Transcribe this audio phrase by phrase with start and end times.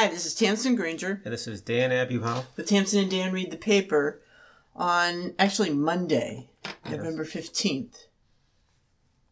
[0.00, 2.46] Hi, this is Tamsin Granger And this is Dan Abuhoff.
[2.56, 4.22] with Tamsin and Dan Read the Paper
[4.74, 6.48] on actually Monday,
[6.88, 8.06] November 15th,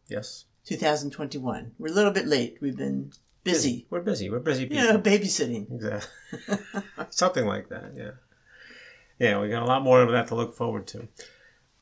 [0.07, 0.45] Yes.
[0.67, 1.71] 2021.
[1.79, 2.59] We're a little bit late.
[2.61, 3.13] We've been
[3.43, 4.29] busy, We're busy.
[4.29, 4.83] We're busy people.
[4.85, 5.71] you know, babysitting.
[5.73, 6.57] Exactly.
[7.09, 8.11] Something like that, yeah.
[9.17, 11.07] Yeah, we got a lot more of that to look forward to.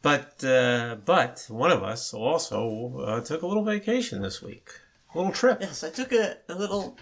[0.01, 4.69] But uh, but one of us also uh, took a little vacation this week.
[5.13, 5.57] A little trip.
[5.59, 6.97] Yes, I took a, a little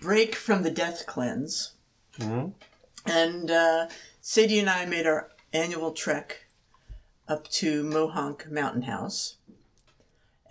[0.00, 1.72] break from the death cleanse.
[2.18, 2.52] Mhm.
[3.06, 3.88] And uh,
[4.20, 6.46] Sadie and I made our annual trek
[7.28, 9.36] up to Mohonk Mountain House.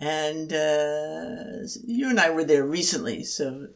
[0.00, 3.68] And uh, you and I were there recently, so,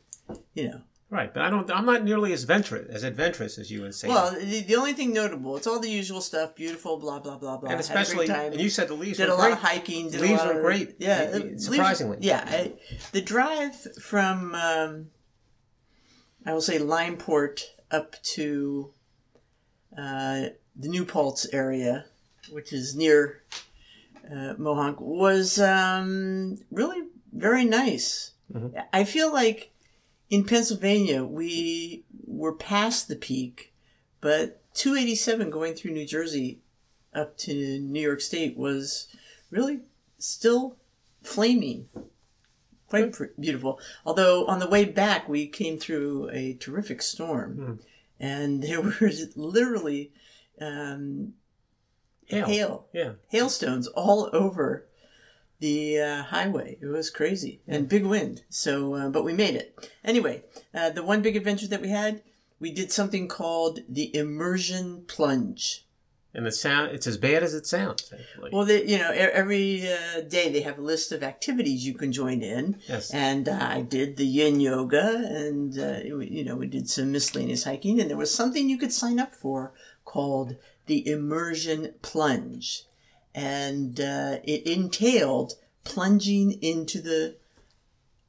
[0.54, 0.80] you know.
[1.10, 1.70] Right, but I don't.
[1.70, 4.12] I'm not nearly as adventurous as adventurous as you and Sadie.
[4.14, 7.58] Well, the, the only thing notable, it's all the usual stuff, beautiful, blah, blah, blah,
[7.58, 7.70] blah.
[7.70, 10.10] and a great especially, and you said the leaves did were a lot of hiking.
[10.10, 10.96] Did a Leaves lot were of- great.
[10.98, 12.18] Yeah, Uh, leaves- surprisingly.
[12.22, 12.72] yeah, I,
[13.12, 15.10] the drive from um,
[16.46, 18.92] I will say Limeport up to
[19.96, 22.06] uh, the New Paltz area,
[22.50, 23.42] which is near
[24.26, 28.32] uh, Mohonk, was um, really very nice.
[28.52, 28.84] Mhm.
[28.92, 29.72] I feel like
[30.30, 33.72] in Pennsylvania we were past the peak,
[34.20, 36.60] but 287 going through New Jersey
[37.14, 39.06] up to New York State was
[39.50, 39.80] really
[40.18, 40.76] still
[41.22, 41.88] flaming.
[42.88, 43.80] Quite pr- beautiful.
[44.04, 47.74] Although on the way back, we came through a terrific storm, Hmm.
[48.20, 50.12] and there was literally
[50.60, 51.34] um,
[52.26, 52.46] Hail.
[52.46, 53.12] hail, Yeah.
[53.28, 54.86] hailstones all over
[55.60, 56.78] the uh, highway.
[56.80, 58.42] It was crazy and big wind.
[58.50, 60.42] So, uh, but we made it anyway.
[60.72, 62.22] Uh, the one big adventure that we had,
[62.60, 65.83] we did something called the immersion plunge.
[66.34, 66.90] And the sound.
[66.90, 68.12] It's as bad as it sounds.
[68.12, 68.50] Actually.
[68.52, 72.10] Well, they, you know, every uh, day they have a list of activities you can
[72.10, 72.80] join in.
[72.88, 73.12] yes.
[73.14, 77.64] And uh, I did the yin yoga, and uh, you know, we did some miscellaneous
[77.64, 79.72] hiking, and there was something you could sign up for
[80.04, 82.82] called the immersion plunge,
[83.32, 85.54] and uh, it entailed
[85.84, 87.36] plunging into the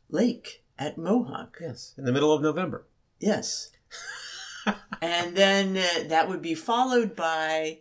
[0.09, 1.59] lake at Mohonk.
[1.59, 1.93] yes.
[1.97, 2.85] In the middle of November.
[3.19, 3.71] Yes.
[5.01, 7.79] and then uh, that would be followed by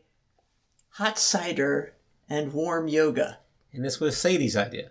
[0.94, 1.92] hot cider
[2.28, 3.38] and warm yoga.
[3.72, 4.90] And this was Sadie's idea.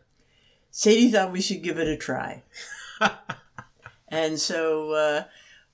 [0.72, 2.44] Sadie thought we should give it a try.
[4.10, 5.24] and so uh,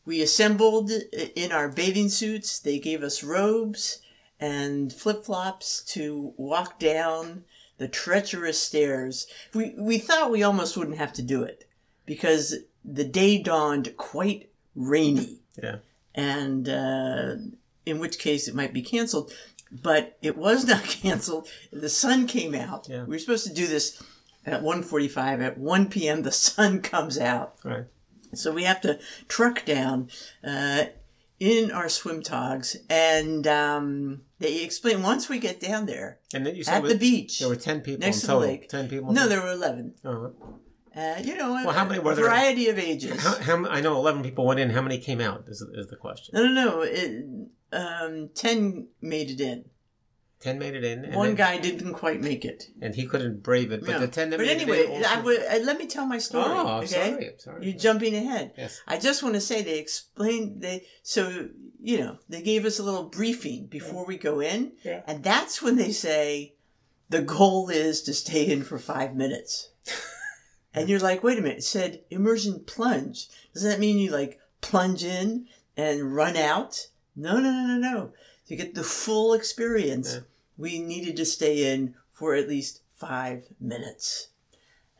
[0.06, 0.91] we assembled
[1.35, 2.59] in our bathing suits.
[2.59, 4.01] They gave us robes
[4.39, 7.44] and flip flops to walk down
[7.78, 9.25] the treacherous stairs.
[9.53, 11.68] We, we thought we almost wouldn't have to do it
[12.06, 15.78] because the day dawned quite rainy Yeah.
[16.13, 17.35] and uh,
[17.85, 19.34] in which case it might be canceled.
[19.72, 21.47] But it was not canceled.
[21.72, 22.88] The sun came out.
[22.90, 23.03] Yeah.
[23.03, 24.02] We were supposed to do this
[24.46, 25.44] at 1.45.
[25.44, 27.56] At 1 p.m., the sun comes out.
[27.63, 27.85] Right.
[28.34, 30.09] So we have to truck down
[30.44, 30.85] uh,
[31.40, 32.75] in our swim togs.
[32.90, 36.97] And um, they explain once we get down there And then you said at the
[36.97, 37.40] beach.
[37.40, 38.69] There were ten people next in to the lake.
[38.69, 39.12] Ten people.
[39.12, 39.96] No, there were 11.
[40.06, 40.34] Oh,
[40.95, 42.25] Uh, you know, Well, how many were a there?
[42.25, 43.22] variety of ages.
[43.22, 44.69] how, how, I know eleven people went in.
[44.72, 45.45] How many came out?
[45.47, 46.33] Is, is the question.
[46.35, 46.81] no, no, no.
[46.81, 47.25] It,
[47.72, 49.66] um, 10 made it in.
[50.39, 51.05] Ten made it in.
[51.05, 52.63] And One then- guy didn't quite make it.
[52.81, 53.81] and he couldn't brave it.
[53.81, 53.97] But Yeah.
[54.00, 55.03] the ten that but made anyway, it in.
[55.03, 56.45] also- I would, uh, let me tell my story.
[56.47, 56.88] Oh, I'm okay?
[56.88, 57.27] sorry.
[57.29, 57.66] I'm sorry.
[57.69, 58.53] You're jumping ahead.
[58.57, 58.81] Yes.
[58.88, 61.50] I just want to say they explained they so
[61.81, 65.01] you know they gave us a little briefing before we go in, Yeah.
[65.06, 66.56] and that's when they say
[67.09, 69.69] the goal is to stay in for five minutes.
[70.74, 73.28] and you're like, wait a minute, it said immersion plunge.
[73.53, 76.88] Does that mean you like plunge in and run out?
[77.16, 78.13] No, no, no, no, no.
[78.47, 80.19] To get the full experience, Yeah.
[80.57, 84.30] we needed to stay in for at least five minutes.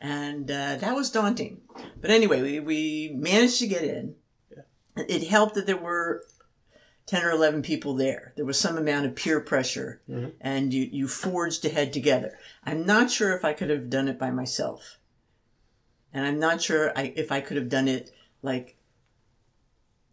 [0.00, 1.60] And uh, that was daunting.
[2.00, 4.14] But anyway, we, we managed to get in.
[4.96, 6.24] It helped that there were
[7.06, 8.32] 10 or 11 people there.
[8.36, 10.32] There was some amount of peer pressure, Mhm.
[10.40, 12.38] and you, you forged ahead together.
[12.64, 14.98] I'm not sure if I could have done it by myself.
[16.12, 18.10] And I'm not sure I, if I could have done it
[18.42, 18.76] like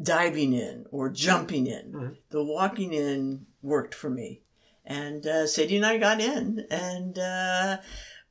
[0.01, 1.91] diving in or jumping in.
[1.91, 2.15] Mhm.
[2.29, 4.41] The walking in worked for me.
[4.85, 7.77] And uh, Sadie and I got in, and uh,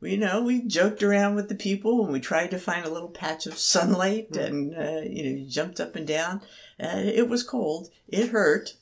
[0.01, 2.91] we, you know, we joked around with the people, and we tried to find a
[2.91, 4.45] little patch of sunlight, Mhm.
[4.47, 6.41] and uh, you know, jumped up and down.
[6.79, 7.91] It was cold.
[8.09, 8.75] It hurt,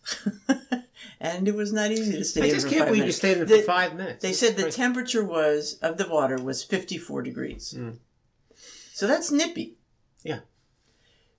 [1.20, 3.18] and it was not easy to stay I in just can't five believe you minutes.
[3.18, 4.22] stayed in The- for five minutes.
[4.22, 7.74] They That's said the temperature was of the water was 54 degrees.
[7.76, 7.96] Mm.
[8.94, 9.74] So that's nippy.
[10.22, 10.40] Yeah.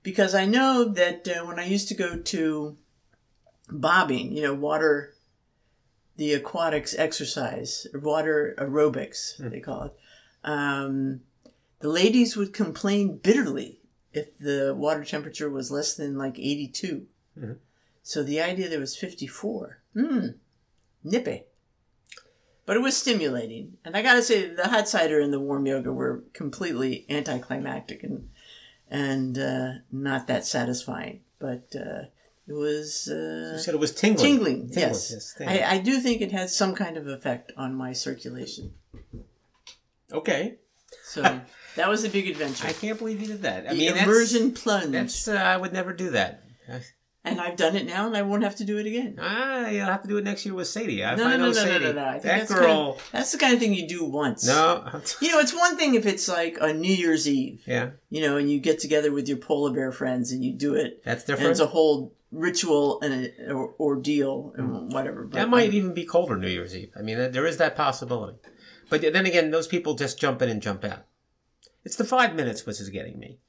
[0.04, 2.76] Because I know that uh, when I used to go to
[3.70, 5.14] bobbing, you know, water,
[6.18, 9.52] the aquatics exercise, water aerobics, Mm.
[9.52, 9.94] they call it,
[10.44, 11.22] um,
[11.80, 13.80] the ladies would complain bitterly
[14.12, 17.08] if the water temperature was less than like 82.
[17.40, 17.58] Mhm.
[18.04, 19.82] So the idea there was 54.
[19.94, 20.28] Hmm.
[21.06, 21.46] Nippy.
[22.66, 23.78] But it was stimulating.
[23.86, 28.30] And I gotta say, the hot cider and the warm yoga were completely anticlimactic and
[28.90, 31.22] and uh, not that satisfying.
[31.40, 32.06] But uh,
[32.48, 34.26] it was uh, You said it was tingling.
[34.26, 34.70] tingling.
[34.74, 35.34] yes.
[35.38, 35.60] tingling.
[35.64, 38.74] I, I do think it had some kind of effect on my circulation.
[40.12, 40.56] okay.
[41.04, 41.22] So
[41.76, 42.68] that was a big adventure.
[42.68, 43.68] I can't believe you did that.
[43.68, 44.92] I the mean, that's- immersion plunge.
[44.92, 46.44] That's, uh, I would never do that.
[47.26, 49.18] And I've done it now, and I won't have to do it again.
[49.20, 51.04] Ah, you'll have to do it next year with Sadie.
[51.04, 52.06] I No, no, no, know no, no, no, no.
[52.06, 52.94] I think that that's girl.
[52.94, 54.46] Kind of, that's the kind of thing you do once.
[54.46, 55.02] No.
[55.22, 58.38] You know, it's one thing if it's like a New Year's Eve, yeah, you know,
[58.38, 61.28] and you get together with your polar bear friends and you do it, that's and
[61.28, 61.52] different.
[61.52, 65.24] it's a whole ritual and an or, ordeal and whatever.
[65.24, 65.40] But Mm.
[65.42, 66.92] that might even be colder New Year's Eve.
[66.98, 68.38] I mean, there is that possibility.
[68.90, 71.06] But then again, those people just jump in and jump out.
[71.84, 73.40] It's the five minutes which is getting me.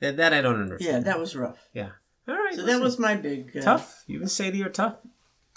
[0.00, 1.06] That, that I don't understand.
[1.06, 1.68] Yeah, that was rough.
[1.72, 1.90] Yeah.
[2.28, 2.54] All right.
[2.54, 2.78] So listen.
[2.78, 4.04] that was my big uh, tough.
[4.06, 4.96] You and Sadie are tough.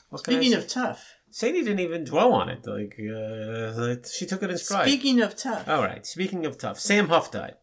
[0.10, 2.66] What Speaking of tough, Sadie didn't even dwell on it.
[2.66, 4.88] Like, uh, she took it in stride.
[4.88, 6.06] speaking of tough, All right.
[6.06, 7.56] Speaking of tough, Sam Huff died.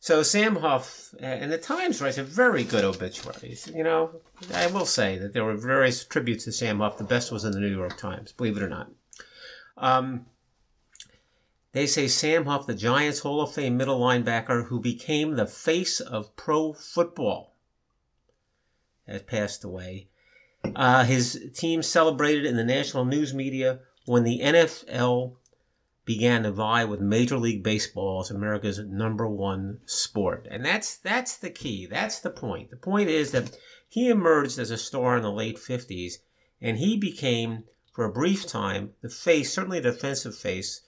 [0.00, 3.70] So Sam Huff, uh, and the Times writes a very good obituaries.
[3.72, 4.20] You know,
[4.52, 6.98] I will say that there were various tributes to Sam Huff.
[6.98, 8.90] The best was in the New York Times, believe it or not.
[9.76, 10.26] Um,
[11.70, 16.00] they say Sam Huff, the Giants Hall of Fame middle linebacker who became the face
[16.00, 17.51] of pro football,
[19.12, 20.08] has passed away.
[20.74, 25.36] Uh, his team celebrated in the national news media when the NFL
[26.04, 30.46] began to vie with Major League Baseball as America's number one sport.
[30.50, 31.86] And that's that's the key.
[31.86, 32.70] That's the point.
[32.70, 33.56] The point is that
[33.88, 36.14] he emerged as a star in the late 50s
[36.60, 40.82] and he became for a brief time the face, certainly the defensive face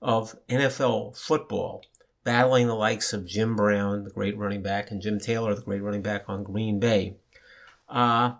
[0.00, 1.82] of NFL football,
[2.22, 5.82] battling the likes of Jim Brown, the great running back, and Jim Taylor, the great
[5.82, 7.16] running back on Green Bay.
[7.94, 8.34] Uh,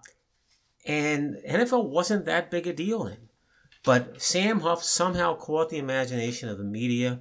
[0.85, 3.29] and NFL wasn't that big a deal then.
[3.85, 7.21] But Sam Huff somehow caught the imagination of the media.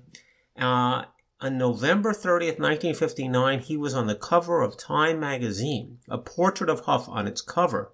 [0.57, 1.03] Uh,
[1.39, 6.81] on November 30th, 1959, he was on the cover of Time magazine, a portrait of
[6.81, 7.91] Huff on its cover.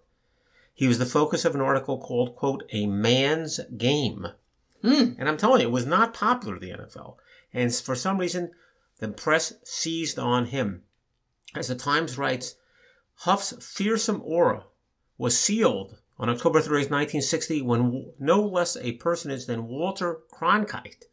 [0.73, 4.27] He was the focus of an article called, quote, A Man's Game.
[4.81, 5.13] Hmm.
[5.17, 7.15] And I'm telling you, it was not popular, the NFL.
[7.53, 8.51] And for some reason,
[8.99, 10.83] the press seized on him.
[11.55, 12.55] As the Times writes,
[13.23, 14.63] Huff's fearsome aura
[15.17, 21.03] was sealed on October 30th, 1960, when no less a personage than Walter Cronkite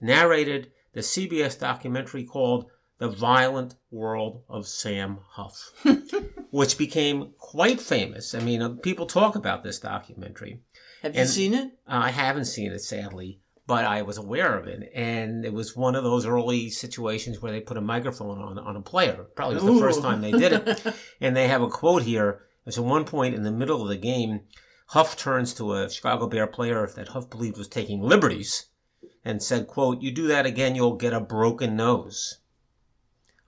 [0.00, 5.72] narrated the CBS documentary called The Violent World of Sam Huff,
[6.50, 8.34] which became quite famous.
[8.34, 10.60] I mean, uh, people talk about this documentary.
[11.02, 11.72] have you and- seen it?
[11.88, 14.90] Uh, I haven't seen it, sadly, but I was aware of it.
[14.94, 18.76] And it was one of those early situations where they put a microphone on, on
[18.76, 19.26] a player.
[19.36, 20.86] Probably was the first time they did it.
[21.20, 22.42] and they have a quote here.
[22.66, 24.40] It's at one point in the middle of the game,
[24.88, 28.66] Huff turns to a Chicago Bear player that Huff believed was taking liberties
[29.24, 32.38] and said, quote, you do that again, you'll get a broken nose.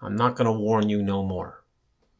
[0.00, 1.64] I'm not going to warn you no more.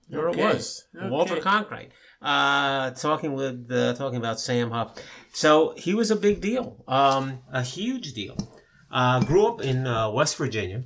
[0.08, 0.40] There Okay.
[0.40, 0.84] it was.
[0.94, 1.90] Walter Cronkite.
[2.20, 4.96] Uh, talking with, uh, talking about Sam Huff.
[5.34, 8.36] So he was a big deal, um, a huge deal.
[8.88, 10.84] Uh, grew up in uh, West Virginia,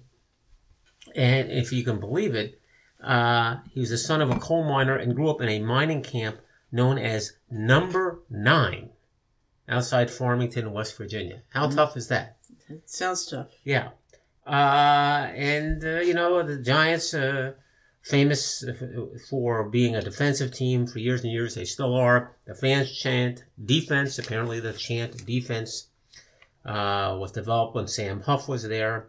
[1.14, 2.58] and if you can believe it,
[3.04, 6.02] uh, he was the son of a coal miner and grew up in a mining
[6.02, 6.38] camp
[6.72, 8.88] known as Number Nine,
[9.68, 11.42] outside Farmington, West Virginia.
[11.50, 12.38] How tough is that?
[12.70, 13.48] It sounds tough.
[13.64, 13.90] Yeah.
[14.46, 17.52] Uh, and, uh, you know, the Giants, uh,
[18.02, 18.64] famous
[19.28, 21.54] for being a defensive team for years and years.
[21.54, 22.36] They still are.
[22.46, 24.18] The fans chant defense.
[24.18, 25.88] Apparently, the chant defense
[26.64, 29.08] uh, was developed when Sam Huff was there.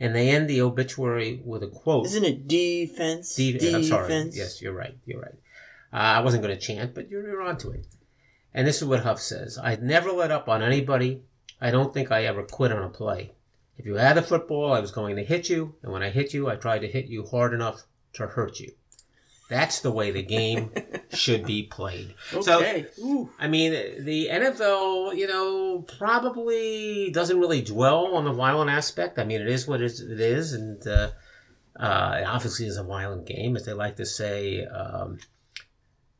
[0.00, 2.06] And they end the obituary with a quote.
[2.06, 3.34] Isn't it defense?
[3.36, 3.74] De- defense.
[3.74, 4.30] I'm sorry.
[4.32, 4.96] Yes, you're right.
[5.06, 5.34] You're right.
[5.92, 7.86] Uh, I wasn't going to chant, but you're, you're onto it.
[8.52, 11.22] And this is what Huff says I'd never let up on anybody.
[11.60, 13.32] I don't think I ever quit on a play.
[13.78, 15.74] If you had the football, I was going to hit you.
[15.82, 17.82] And when I hit you, I tried to hit you hard enough
[18.14, 18.72] to hurt you.
[19.50, 20.70] That's the way the game
[21.12, 22.14] should be played.
[22.40, 22.86] So, Okay.
[23.00, 23.30] Ooh.
[23.38, 23.72] I mean,
[24.04, 29.18] the NFL, you know, probably doesn't really dwell on the violent aspect.
[29.18, 31.10] I mean, it is what it is, and uh,
[31.78, 34.64] uh, it obviously is a violent game, as they like to say.
[34.64, 35.18] Um,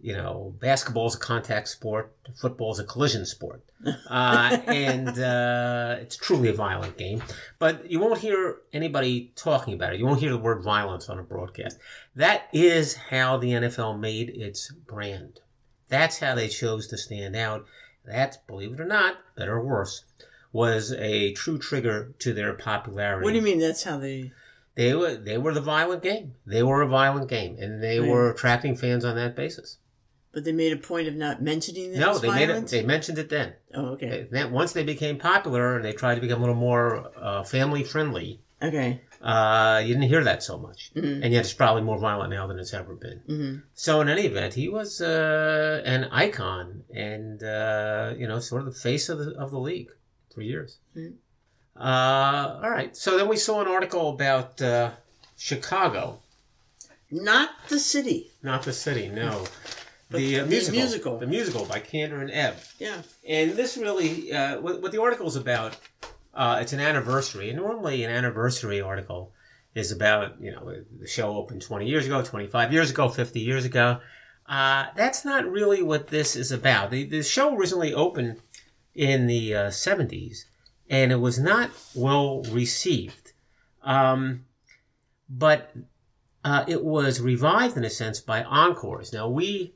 [0.05, 3.63] you know, basketball is a contact sport, football is a collision sport,
[4.11, 7.23] uh, and uh, it's truly a violent game.
[7.59, 9.99] But you won't hear anybody talking about it.
[9.99, 11.79] You won't hear the word violence on a broadcast.
[12.15, 15.41] That is how the NFL made its brand.
[15.89, 17.65] That's how they chose to stand out.
[18.05, 20.05] That, believe it or not, better or worse,
[20.53, 23.25] was a true trigger to their popularity.
[23.25, 23.59] What do you mean?
[23.59, 24.33] That's how they.
[24.75, 26.35] they were they were the violent game.
[26.45, 28.11] They were a violent game, and they Right.
[28.11, 29.79] were attracting fans on that basis.
[30.35, 32.47] But they made a point of not mentioning that No, they made it.
[32.49, 32.69] violent?
[32.69, 33.53] They mentioned it then.
[33.73, 34.27] Oh, okay.
[34.31, 37.85] They- once they became popular and they tried to become a little more uh, family
[37.85, 39.01] friendly, Okay.
[39.23, 40.91] uh, you didn't hear that so much.
[40.97, 41.23] Mhm.
[41.23, 43.19] And yet it's probably more violent now than it's ever been.
[43.27, 48.61] hmm So in any event, he was uh, an icon and uh, you know sort
[48.63, 49.91] of the face of the of the league
[50.35, 50.79] for years.
[50.97, 51.15] Mhm.
[51.77, 52.97] Uh, all right.
[52.97, 54.91] So then we saw an article about uh,
[55.37, 56.21] Chicago,
[57.11, 58.33] Not the city.
[58.43, 59.09] not the city.
[59.09, 59.45] No,
[60.11, 61.19] the, uh, musical, musical.
[61.19, 62.57] the musical by Kander and Ebb.
[62.79, 63.03] Yeah.
[63.27, 65.77] And this really, uh, what, what the article is about,
[66.35, 67.51] uh, it's an anniversary.
[67.51, 69.33] And normally, an anniversary article
[69.75, 73.65] is about, you know, the show opened 20 years ago, 25 years ago, 50 years
[73.65, 74.01] ago.
[74.47, 76.91] Uh, that's not really what this is about.
[76.91, 78.41] The, the show originally opened
[78.95, 80.45] in the uh, 70s,
[80.89, 83.33] and it was not well received.
[83.83, 84.45] Um,
[85.29, 85.75] but
[86.45, 89.13] uh, it was revived in a sense by encores.
[89.13, 89.75] Now, we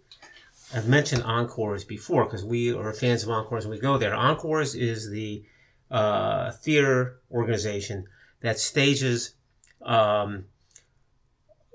[0.74, 4.14] I've mentioned Encores before because we are fans of Encores and we go there.
[4.14, 5.44] Encores is the
[5.90, 8.06] uh, theater organization
[8.40, 9.34] that stages
[9.82, 10.44] um,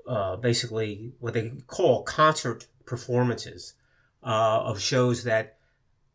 [0.06, 3.74] uh, basically what they call concert performances
[4.22, 5.58] uh, of shows that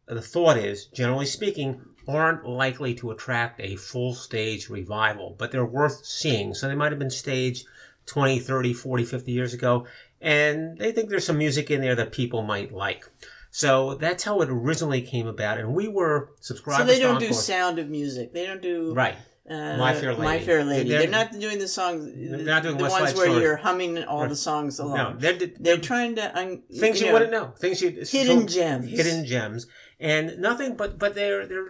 [0.07, 5.65] the thought is, generally speaking, aren't likely to attract a full stage revival, but they're
[5.65, 6.53] worth seeing.
[6.53, 7.67] So they might have been staged
[8.07, 9.85] 20, 30, 40, 50 years ago,
[10.21, 13.05] and they think there's some music in there that people might like.
[13.51, 17.33] So that's how it originally came about, and we were subscribers So they don't do
[17.33, 18.31] Sound of Music.
[18.33, 19.15] They don't do Right.
[19.49, 20.21] uh, My Fair Lady.
[20.23, 20.39] My.
[20.39, 20.89] Fair Lady.
[20.89, 22.11] They're- They're, not doing the songs.
[22.15, 23.41] They're not doing the West ones Side where Story.
[23.41, 24.29] you're humming all Right.
[24.29, 24.97] the songs along.
[24.97, 27.53] No, they're, they're, they're trying to un- things you, know, wouldn't know.
[27.57, 28.89] Things you hidden so- gems.
[28.91, 29.65] hidden gems,
[29.99, 30.75] and nothing.
[30.75, 31.69] But but they're they're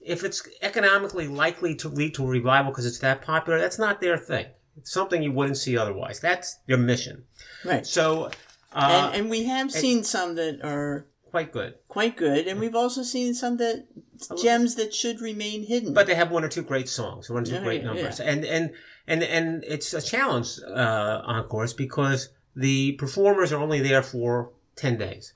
[0.00, 4.00] if it's economically likely to lead to a revival because it's that popular, that's not
[4.00, 4.46] their thing.
[4.78, 6.20] It's something you wouldn't see otherwise.
[6.20, 7.24] That's their mission.
[7.64, 7.86] Right.
[7.86, 8.30] So
[8.72, 11.74] uh, and, and we have seen some that are quite good.
[11.88, 13.86] quite good, and we've also seen some that
[14.40, 15.92] gems that should remain hidden.
[15.92, 18.20] But they have one or two great songs, one or two Yeah, great yeah, numbers,
[18.20, 18.72] and and
[19.06, 24.52] and and it's a challenge uh, on course because the performers are only there for
[24.76, 25.34] ten days.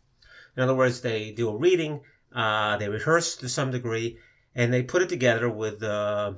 [0.56, 2.02] In other words, they do a reading,
[2.32, 4.18] uh, they rehearse to some degree,
[4.54, 6.34] and they put it together with uh,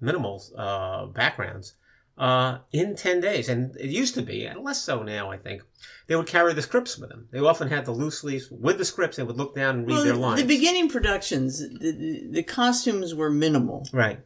[0.00, 1.74] minimal uh, backgrounds
[2.18, 3.48] uh, in 10 days.
[3.48, 5.62] And it used to be, and less so now, I think,
[6.06, 7.28] they would carry the scripts with them.
[7.32, 9.16] They often had the loose leaves with the scripts.
[9.16, 10.40] They would look down and read well, their the- lines.
[10.40, 14.20] the beginning productions, the, the, the costumes were minimal, right.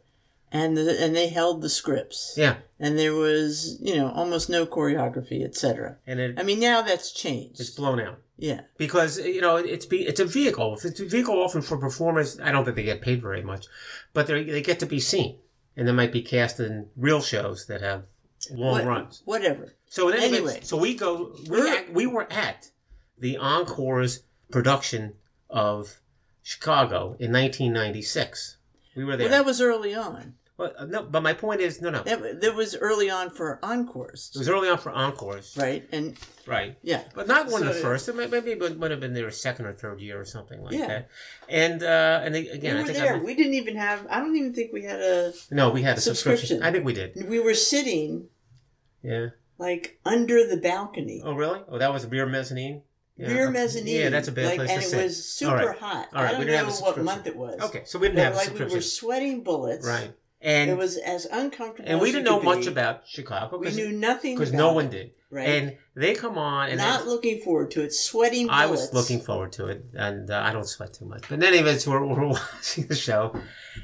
[0.51, 2.57] and the, and they held the scripts, Yeah.
[2.79, 5.97] and there was you know almost no choreography, etc.
[6.05, 7.59] And it, I mean, now that's changed.
[7.59, 8.19] it's blown out.
[8.37, 8.61] yeah.
[8.77, 10.75] because you know it's be it's a vehicle.
[10.77, 13.67] If it's a vehicle often for performers, I don't think they get paid very much,
[14.13, 15.37] but they they get to be seen,
[15.77, 18.03] and they might be cast in real shows that have
[18.51, 19.21] long What- runs.
[19.25, 19.75] Whatever.
[19.87, 20.59] So in any Anyway.
[20.63, 22.71] so we go we, We're- act, we were at
[23.17, 25.15] the Encore's production
[25.49, 25.99] of
[26.41, 28.57] Chicago in 1996.
[28.95, 29.29] We were there.
[29.29, 30.35] Well, that was early on.
[30.59, 32.03] Well, uh, no, but my point is no, no.
[32.03, 35.87] That, that was early on for encores, It was early on for Encores, right?
[35.93, 36.75] And right?
[36.83, 38.09] yeah, But not one of the first.
[38.09, 40.73] It may- maybe it would have been their second or third year or something like
[40.73, 40.87] Yeah.
[40.87, 41.09] that.
[41.47, 43.19] And uh, and they, again, we I were there.
[43.23, 44.05] We didn't even have.
[44.09, 45.31] I don't even think we had a.
[45.49, 46.47] no, we had a subscription.
[46.47, 46.67] Subscription.
[46.67, 47.29] I think we did.
[47.29, 48.27] We were sitting
[49.01, 49.27] Yeah.
[49.57, 51.61] like under the balcony, Oh, really?
[51.69, 52.81] Oh, that was rear mezzanine.
[53.15, 53.95] Yeah, rear mezzanine.
[54.01, 55.03] Yeah, that's a bad like, place and to it sit.
[55.03, 55.77] was super All right.
[55.77, 56.07] hot.
[56.13, 57.59] All right, I don't we didn't have know a what month it was.
[57.61, 59.87] Okay, so we didn't But, have a like we were sweating bullets.
[59.87, 60.11] Right.
[60.41, 61.89] And it was as uncomfortable.
[61.89, 62.67] and we didn't know much be.
[62.67, 65.11] about Chicago We knew nothing because no one did.
[65.29, 65.47] Right.
[65.49, 67.93] And they come on and not they- looking forward to it.
[67.93, 68.49] Sweating.
[68.49, 71.23] I was looking forward to it, and uh, I don't sweat too much.
[71.27, 73.35] But in any event, we're, we're watching the show,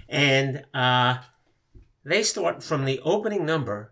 [0.09, 1.17] and uh,
[2.05, 3.91] they start from the opening number.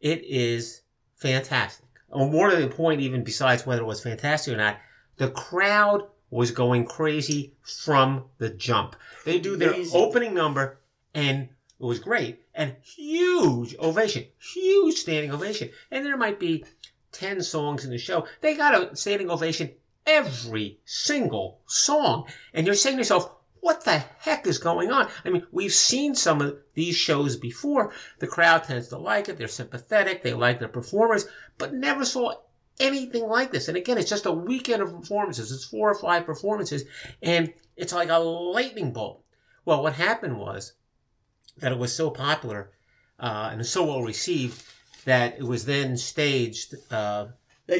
[0.00, 0.82] It is
[1.16, 1.86] fantastic.
[2.08, 4.78] Or more to the point, even besides whether it was fantastic or not,
[5.16, 8.96] the crowd was going crazy from the jump.
[9.24, 9.90] They do their Crazy.
[9.92, 10.78] opening number,
[11.14, 11.48] and
[11.80, 15.70] it was great, and huge ovation, huge standing ovation.
[15.90, 16.64] And there might be
[17.12, 18.26] 10 songs in the show.
[18.42, 19.70] They got a standing ovation
[20.06, 22.26] every single song.
[22.52, 25.08] And you're saying to yourself, what the heck is going on?
[25.24, 27.92] I mean, we've seen some of these shows before.
[28.18, 29.38] The crowd tends to like it.
[29.38, 30.22] They're sympathetic.
[30.22, 31.26] They like the performers,
[31.58, 32.34] but never saw
[32.78, 33.68] anything like this.
[33.68, 35.52] And again, it's just a weekend of performances.
[35.52, 36.84] It's four or five performances,
[37.22, 39.22] and it's like a lightning bolt.
[39.66, 40.72] Well, what happened was
[41.60, 42.70] that it was so popular
[43.18, 44.62] uh, and so well received
[45.04, 47.26] that it was then staged uh,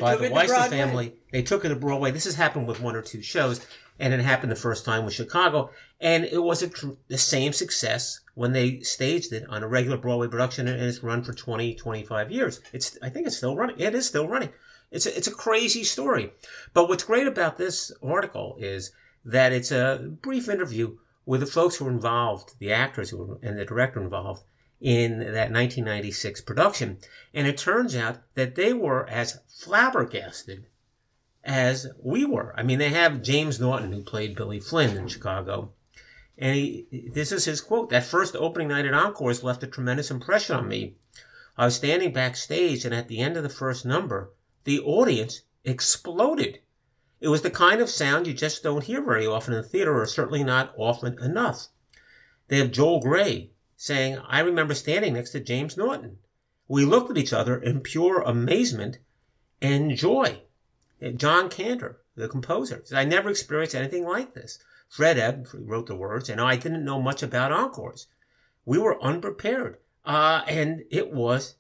[0.00, 0.76] by the it to Weissler Broadway.
[0.76, 1.12] family.
[1.32, 2.10] They took it to Broadway.
[2.10, 3.66] This has happened with one or two shows,
[3.98, 5.70] and it happened the first time with Chicago,
[6.00, 9.98] and it was a tr- the same success when they staged it on a regular
[9.98, 12.60] Broadway production and it's run for 20, 25 years.
[12.72, 13.78] It's I think it's still running.
[13.78, 14.50] It is still running.
[14.90, 16.32] It's a, it's a crazy story.
[16.72, 18.92] But what's great about this article is
[19.24, 20.96] that it's a brief interview
[21.30, 24.42] with the folks who were involved, the actors were, and the director involved
[24.80, 26.98] in that 1996 production.
[27.32, 30.66] And it turns out that they were as flabbergasted
[31.44, 32.52] as we were.
[32.58, 35.70] I mean, they have James Naughton, who played Billy Flynn in Chicago.
[36.36, 40.10] And he, this is his quote That first opening night at Encores left a tremendous
[40.10, 40.96] impression on me.
[41.56, 44.32] I was standing backstage, and at the end of the first number,
[44.64, 46.58] the audience exploded.
[47.20, 50.06] It was the kind of sound you just don't hear very often in theater, or
[50.06, 51.68] certainly not often enough.
[52.48, 56.18] They have Joel Grey saying, I remember standing next to James Naughton.
[56.66, 58.98] We looked at each other in pure amazement
[59.60, 60.42] and joy.
[61.16, 64.58] John Kander, the composer, said, I never experienced anything like this.
[64.88, 68.06] Fred Ebb wrote the words, and I didn't know much about encores.
[68.64, 71.54] We were unprepared, uh, and it was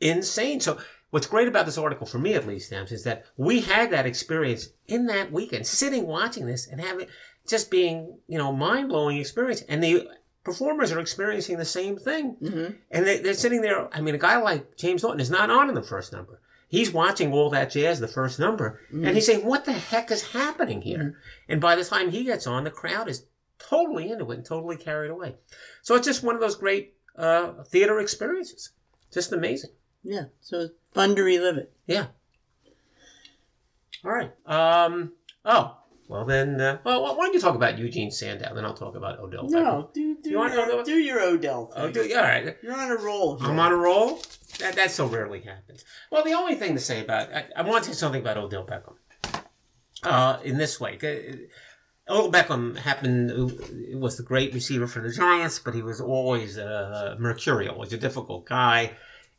[0.00, 0.60] insane.
[0.60, 0.78] So
[1.10, 4.06] what's great about this article, for me at least, Stamps, is that we had that
[4.06, 7.06] experience in that weekend, sitting watching this and having
[7.46, 9.62] just being, you know, mind blowing experience.
[9.68, 10.06] And the
[10.44, 12.36] performers are experiencing the same thing.
[12.42, 12.72] Mm-hmm.
[12.90, 13.88] And they, they're sitting there.
[13.94, 16.40] I mean, a guy like James Naughton is not on in the first number.
[16.70, 19.06] He's watching all that jazz, the first number, Mm-hmm.
[19.06, 21.18] and he's saying, What the heck is happening here?
[21.48, 23.24] And by the time he gets on, the crowd is
[23.58, 25.36] totally into it and totally carried away.
[25.82, 28.72] So it's just one of those great uh, theater experiences.
[29.10, 29.70] Just amazing.
[30.04, 30.24] Yeah.
[30.42, 31.72] So fun to relive it.
[31.86, 32.06] Yeah.
[34.04, 34.32] All right.
[34.46, 35.12] Um.
[35.44, 35.76] Oh.
[36.08, 36.60] Well then.
[36.60, 38.54] Uh, well, why don't you talk about Eugene Sandow?
[38.54, 39.44] Then I'll talk about Odell.
[39.44, 39.50] Beckham.
[39.50, 41.82] No, do do, You want your, to- do your Odell thing.
[41.84, 42.56] Oh, do, all right.
[42.62, 43.38] You're on a roll.
[43.38, 43.48] Here.
[43.50, 44.20] I'm on a roll.
[44.58, 45.84] That that so rarely happens.
[46.10, 48.66] Well, the only thing to say about I, I want to say something about Odell
[48.66, 48.94] Beckham.
[50.02, 53.30] Uh, in this way, Uh, Odell Beckham happened
[54.00, 57.78] was the great receiver for the Giants, but he was always uh, mercurial.
[57.78, 58.96] Was a difficult guy,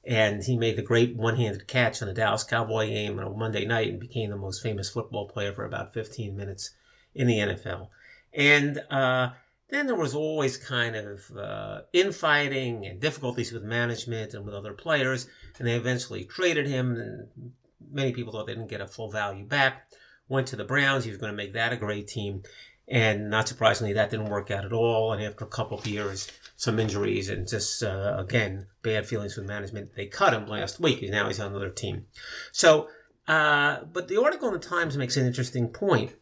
[0.10, 3.64] and he made the great one-handed catch on the Dallas Cowboy game on a Monday
[3.64, 6.72] night and became the most famous football player for about 15 minutes
[7.14, 7.90] in the NFL.
[8.34, 9.30] And uh,
[9.70, 14.74] then there was always kind of uh, infighting and difficulties with management and with other
[14.74, 15.28] players,
[15.60, 16.96] and they eventually traded him.
[16.96, 17.52] And
[17.92, 19.92] many people thought they didn't get a full value back.
[20.28, 21.04] Went to the Browns.
[21.04, 22.42] He was going to make that a great team,
[22.90, 25.14] and not surprisingly, that didn't work out at all.
[25.14, 29.46] And after a couple of years, some injuries and just uh, again bad feelings with
[29.46, 31.02] management, they cut him last week.
[31.02, 32.06] And now he's on another team.
[32.52, 32.90] So,
[33.28, 36.16] uh, but the article in the Times makes an interesting point,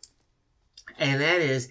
[1.00, 1.70] and that is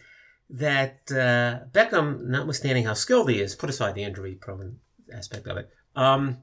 [0.48, 4.78] that uh, Beckham, notwithstanding how skilled he is, put aside the injury-prone
[5.12, 6.38] aspect of it, um,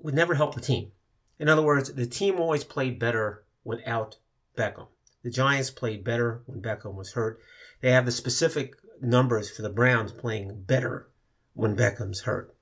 [0.00, 0.90] would never help the team.
[1.38, 4.16] In other words, the team always played better without
[4.56, 4.88] Beckham.
[5.26, 7.40] The Giants played better when Beckham was hurt.
[7.80, 11.08] They have the specific numbers for the Browns playing better
[11.54, 12.54] when Beckham's hurt.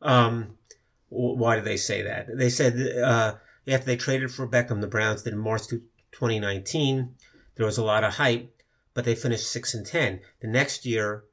[0.00, 0.58] Um,
[1.08, 2.28] why did they say that?
[2.32, 3.34] They said uh,
[3.66, 7.16] after they traded for Beckham, the Browns did in March 2019.
[7.56, 8.54] There was a lot of hype
[8.94, 10.18] but they finished six and ten.
[10.40, 11.24] The next year,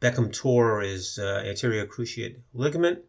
[0.00, 3.00] Beckham tore his uh, anterior cruciate ligament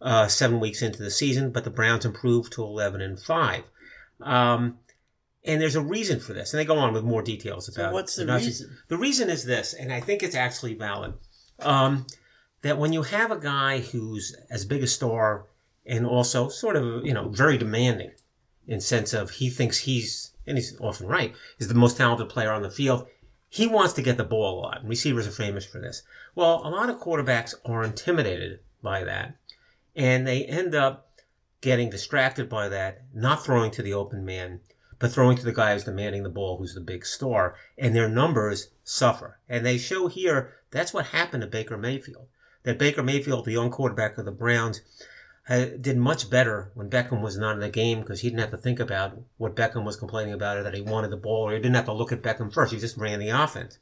[0.00, 3.64] uh, seven weeks into the season, but the Browns improved to eleven and five.
[4.20, 4.78] Um,
[5.46, 7.90] and there's a reason for this, and they go on with more details about.
[7.90, 8.26] So what's it.
[8.26, 8.78] the reason?
[8.88, 11.14] The reason is this, and I think it's actually valid.
[11.60, 12.06] Um,
[12.62, 15.46] that when you have a guy who's as big a star
[15.86, 18.10] and also sort of you know very demanding
[18.66, 22.50] in sense of he thinks he's and he's often right is the most talented player
[22.50, 23.06] on the field
[23.48, 26.02] he wants to get the ball a lot and receivers are famous for this
[26.34, 29.36] well a lot of quarterbacks are intimidated by that
[29.94, 31.08] and they end up
[31.60, 34.60] getting distracted by that not throwing to the open man
[34.98, 38.08] but throwing to the guy who's demanding the ball who's the big star and their
[38.08, 42.26] numbers suffer and they show here that's what happened to baker mayfield
[42.62, 44.80] that baker mayfield the young quarterback of the browns
[45.48, 48.50] uh, did much better when Beckham was not in the game because he didn't have
[48.50, 51.52] to think about what Beckham was complaining about or that he wanted the ball or
[51.52, 52.72] he didn't have to look at Beckham first.
[52.72, 53.78] He just ran the offense.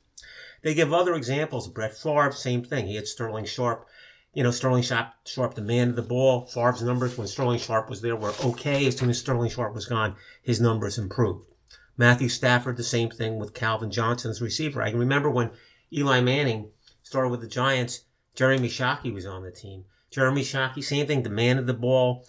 [0.63, 1.69] They give other examples.
[1.69, 2.87] Brett Favre, same thing.
[2.87, 3.87] He had Sterling Sharpe.
[4.35, 6.47] You know, Sterling Sharpe, Sharpe demanded the ball.
[6.47, 8.87] Favre's numbers when Sterling Sharpe was there were okay.
[8.87, 11.53] As soon as Sterling Sharpe was gone, his numbers improved.
[11.97, 14.83] Matthew Stafford, the same thing with Calvin Johnson's receiver.
[14.83, 15.53] I can remember when
[15.93, 16.71] Eli Manning
[17.05, 19.85] started with the Giants, Jeremy Shockey was on the team.
[20.11, 22.27] Jeremy Shockey, same thing, demanded the ball.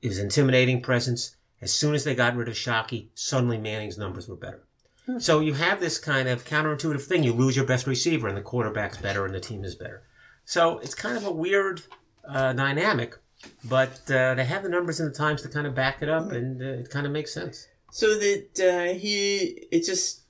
[0.00, 1.36] It was intimidating presence.
[1.60, 4.62] As soon as they got rid of Shockey, suddenly Manning's numbers were better.
[5.06, 5.18] Hmm.
[5.18, 7.24] So you have this kind of counterintuitive thing.
[7.24, 10.04] You lose your best receiver, and the quarterback's better, and the team is better.
[10.46, 11.82] So it's kind of a weird
[12.26, 13.18] uh, dynamic,
[13.64, 16.32] but uh, they have the numbers and the times to kind of back it up,
[16.32, 17.66] and uh, it kind of makes sense.
[17.90, 20.22] So that uh, he, it's just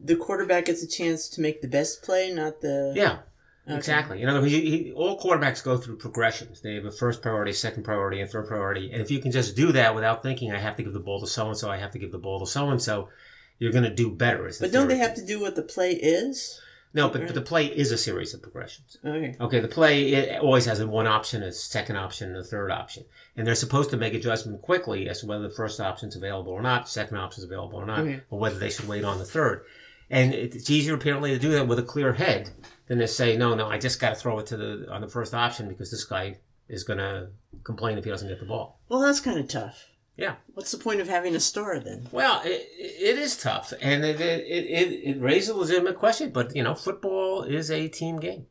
[0.00, 2.92] the quarterback gets a chance to make the best play, not the.
[2.96, 3.18] Yeah.
[3.66, 4.20] Exactly.
[4.20, 6.60] In other words, he, he, all quarterbacks go through progressions.
[6.60, 8.90] They have a first priority, second priority, and third priority.
[8.90, 11.20] And if you can just do that without thinking, I have to give the ball
[11.20, 13.10] to so and so, I have to give the ball to so and so,
[13.60, 14.50] you're going to do better.
[14.58, 16.60] But don't they have to do what the play is?
[16.92, 18.96] No, but, but the play is a series of progressions.
[19.04, 19.36] Okay.
[19.40, 22.70] Okay, the play it always has a one option, a second option, and a third
[22.72, 23.04] option.
[23.36, 26.52] And they're supposed to make a judgment quickly as to whether the first option's available
[26.52, 28.20] or not, second option's available or not, Okay.
[28.30, 29.64] or whether they should wait on the third.
[30.10, 32.50] And it's easier apparently to do that with a clear head
[32.88, 35.08] than to say, no, no, I just got to throw it to the on the
[35.08, 37.28] first option because this guy is going to
[37.62, 38.80] complain if he doesn't get the ball.
[38.88, 39.86] Well, that's kind of tough.
[40.20, 40.34] Yeah.
[40.54, 42.06] What's the point of having a star then?
[42.12, 46.30] Well, it, it is tough, and it, it, it, it raises a legitimate question.
[46.30, 48.46] But you know, football is a team game.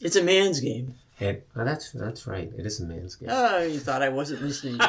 [0.00, 0.94] It's a man's game.
[1.20, 2.50] And well, that's that's right.
[2.56, 3.30] It is a man's game.
[3.32, 4.80] Oh, you thought I wasn't listening.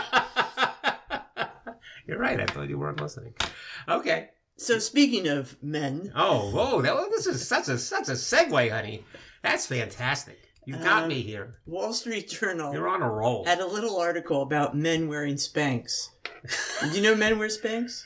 [2.07, 2.39] You're right.
[2.39, 3.33] I thought you weren't listening.
[3.87, 4.29] Okay.
[4.57, 6.81] so speaking of men, Oh, whoa!
[6.81, 9.03] That, this is such a such a segue, honey.
[9.41, 10.39] That's fantastic.
[10.65, 11.55] You got Um, me here.
[11.65, 13.45] Wall Street Journal You're on a roll.
[13.45, 16.09] had a little article about men wearing Spanx.
[16.81, 18.05] Do you know men wear Spanx?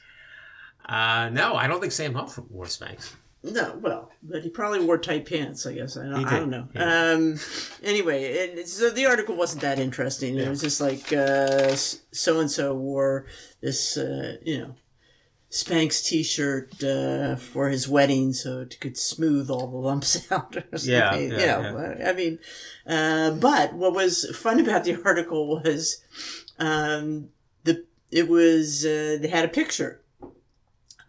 [0.85, 3.13] Uh, no, I don't think Sam Huff wore Spanx.
[3.45, 5.65] No, well, but he probably wore tight pants.
[5.65, 6.67] I guess I don't, I don't know.
[6.73, 7.11] yeah.
[7.11, 7.39] Um,
[7.83, 10.37] anyway, and so the article wasn't that interesting.
[10.37, 11.07] It was just like
[12.11, 13.25] so and so wore
[13.61, 14.75] this, uh, you know,
[15.53, 20.55] Spanx T-shirt uh, for his wedding, so it could smooth all the lumps out.
[20.55, 20.91] Or something.
[20.91, 21.97] Yeah, you yeah, know.
[22.07, 22.39] I mean,
[22.87, 26.01] uh, but what was fun about the article was
[26.57, 27.29] um,
[28.13, 29.99] it was uh, they had a picture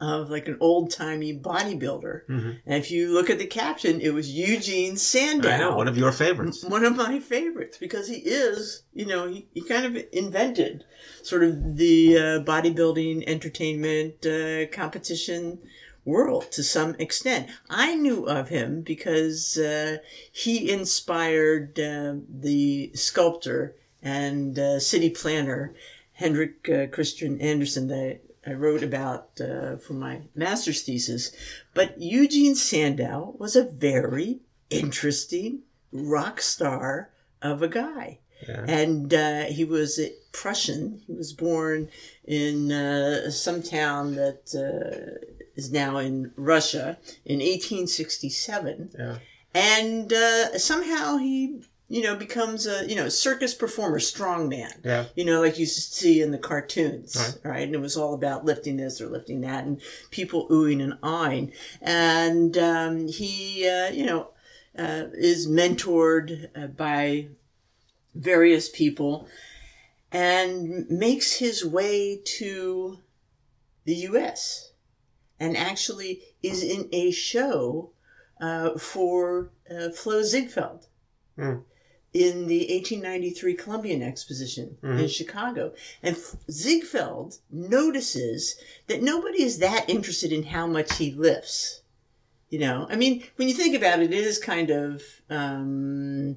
[0.01, 2.59] of like an old timey bodybuilder, Mhm.
[2.67, 5.49] and if you look at the caption, it was Eugene Sandow.
[5.49, 6.65] I know one of your favorites.
[6.65, 10.85] One of my favorites because he is, you know, he, he kind of invented
[11.23, 15.59] sort of the uh, bodybuilding entertainment uh, competition
[16.05, 17.49] world to some extent.
[17.71, 19.99] I knew of him because uh,
[20.33, 25.73] he inspired uh, the sculptor and uh, city planner
[26.15, 31.33] Hendrik uh, Christian Andersen that I wrote about uh, for my master's thesis.
[31.75, 35.61] But Eugene Sandow was a very interesting
[35.93, 37.11] rock star
[37.43, 38.19] of a guy.
[38.47, 38.65] Yeah.
[38.69, 41.01] And uh, he was a Prussian.
[41.07, 41.89] He was born
[42.25, 45.25] in uh, some town that uh,
[45.57, 49.19] is now in Russia in 1867 Yeah.
[49.55, 55.05] and uh, somehow he you know becomes a you know circus performer strongman Yeah.
[55.15, 57.51] you know like you see in the cartoons Right.
[57.51, 57.63] right.
[57.67, 61.53] and it was all about lifting this or lifting that and people oohing and eyeing
[61.83, 64.31] and um, he uh, you know
[64.79, 67.29] uh, is mentored uh, by
[68.15, 69.29] various people
[70.11, 72.99] and makes his way to
[73.85, 74.73] the us
[75.39, 77.91] and actually is in a show
[78.41, 80.87] uh, for uh, Flo Ziegfeld
[81.37, 81.59] Hmm.
[82.15, 85.11] In the 1893 Columbian Exposition in Mhm.
[85.11, 85.75] Chicago.
[86.03, 86.17] And
[86.51, 91.81] Ziegfeld notices that nobody is that interested in how much he lifts.
[92.51, 96.37] You know, I mean, when you think about it, it is kind of um,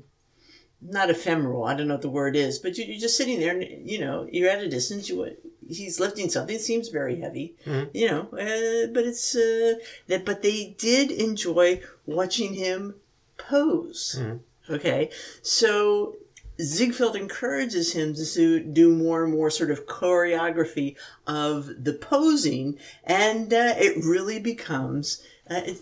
[0.82, 1.66] not ephemeral.
[1.66, 4.00] I don't know what the word is, but you- you're just sitting there, and you
[4.00, 5.10] know, you're at a distance.
[5.10, 5.36] You
[5.70, 6.56] he's lifting something.
[6.56, 7.90] It seems very heavy, Mhm.
[7.94, 9.76] you know, uh, but it's uh,
[10.08, 10.26] that.
[10.26, 12.96] But they did enjoy watching him
[13.38, 14.16] pose.
[14.18, 14.40] Mhm.
[14.70, 15.10] Okay,
[15.42, 16.16] so
[16.62, 23.54] Ziegfeld encourages him to do- more and more sort of choreography of the posing, and
[23.54, 25.22] uh, it really becomes.
[25.50, 25.78] Uh, it,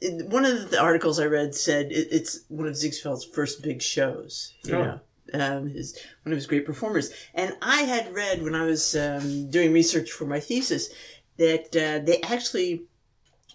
[0.00, 3.80] it, one of the articles I read said it, it's one of Ziegfeld's first big
[3.82, 4.54] shows.
[4.64, 4.82] You Oh.
[4.84, 5.00] know,
[5.34, 7.10] um, his one of his great performers.
[7.34, 10.90] And I had read when I was um, doing research for my thesis
[11.38, 12.84] that uh, they actually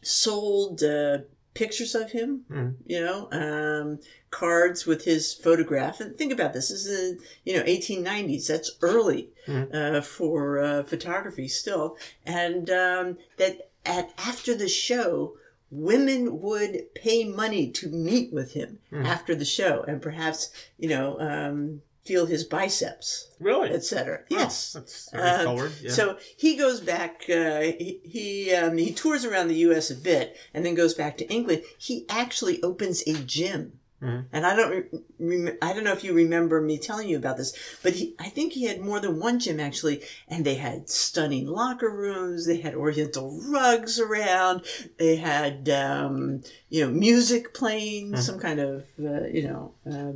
[0.01, 1.19] sold uh,
[1.53, 2.45] pictures of him.
[2.49, 2.75] Mhm.
[2.85, 3.99] You know, um,
[4.31, 5.99] cards with his photograph.
[5.99, 8.47] And think about this: this is in you know 1890s.
[8.47, 9.73] That's early Mhm.
[9.73, 15.35] uh, for uh, photography still, and um, that at after the show.
[15.71, 19.05] Women would pay money to meet with him Mhm.
[19.05, 23.69] after the show, and perhaps you know um, feel his biceps, Really?
[23.71, 24.21] etc.
[24.29, 25.71] Yes, That's very um, forward.
[25.81, 25.91] Yeah.
[25.91, 27.23] so he goes back.
[27.29, 29.91] Uh, he he, um, he tours around the U.S.
[29.91, 31.63] a bit, and then goes back to England.
[31.77, 34.25] He actually opens a gym, Mhm.
[34.31, 37.37] and I don't re- rem- I don't know if you remember me telling you about
[37.37, 40.89] this, but he I think he had more than one gym actually, and they had
[40.89, 42.45] stunning locker rooms.
[42.45, 44.61] They had Oriental rugs around.
[44.97, 48.19] They had um, you know music playing, Mhm.
[48.19, 49.73] some kind of uh, you know.
[49.85, 50.13] Uh,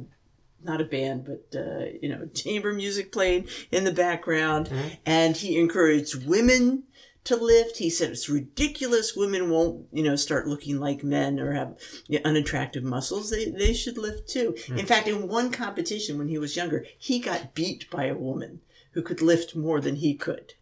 [0.64, 4.98] not a band, but uh, you know, chamber music playing in the background, Mhm.
[5.06, 6.84] and he encouraged women
[7.26, 7.78] to lift.
[7.78, 9.16] He said it's ridiculous.
[9.16, 13.30] Women won't, you know, start looking like men or have you know, unattractive muscles.
[13.30, 14.56] They they should lift too.
[14.70, 18.62] In fact, in one competition when he was younger, he got beat by a woman
[18.92, 20.54] who could lift more than he could.